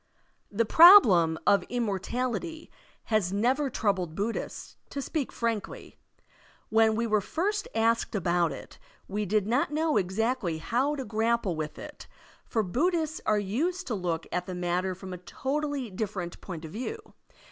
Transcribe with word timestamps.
The 0.51 0.65
probletn 0.65 1.37
of 1.45 1.61
immortality 1.69 2.71
has 3.13 3.31
never 3.31 3.69
troubled 3.69 4.15
Buddhists, 4.15 4.75
to 4.89 4.99
speak 4.99 5.31
frankly. 5.31 5.99
When 6.69 6.95
we 6.95 7.05
were 7.05 7.21
first 7.21 7.67
asked 7.75 8.15
about 8.15 8.51
it, 8.51 8.79
we 9.07 9.27
did 9.27 9.45
not 9.45 9.69
know 9.71 9.97
exactly 9.97 10.57
how 10.57 10.95
to 10.95 11.05
grapple 11.05 11.55
with 11.55 11.77
it, 11.77 12.07
for 12.47 12.63
Buddhists 12.63 13.21
are 13.27 13.37
used 13.37 13.85
to 13.85 13.93
look 13.93 14.25
at 14.31 14.47
the 14.47 14.55
matter 14.55 14.95
from 14.95 15.13
a 15.13 15.19
totally 15.19 15.91
different 15.91 16.41
point 16.41 16.65
of 16.65 16.71
view. 16.71 17.13